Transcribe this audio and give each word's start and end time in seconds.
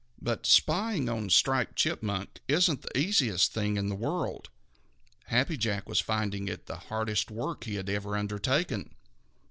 But 0.19 0.47
spying 0.47 1.09
on 1.09 1.29
Striped 1.29 1.75
Chipmunk 1.75 2.39
isn't 2.47 2.81
the 2.81 2.97
easiest 2.97 3.53
thing 3.53 3.77
in 3.77 3.87
the 3.87 3.93
world. 3.93 4.49
Happy 5.25 5.57
Jack 5.57 5.87
was 5.87 5.99
finding 5.99 6.47
it 6.47 6.65
the 6.65 6.77
hardest 6.89 7.29
work 7.29 7.65
he 7.65 7.75
had 7.75 7.87
ever 7.87 8.17
undertaken. 8.17 8.95